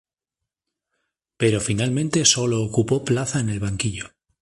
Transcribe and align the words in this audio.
Pero 1.37 1.61
finalmente 1.61 2.25
sólo 2.25 2.63
ocupó 2.63 3.05
plaza 3.05 3.39
en 3.39 3.49
el 3.49 3.59
banquillo. 3.59 4.09